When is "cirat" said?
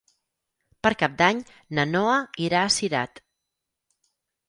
2.81-3.25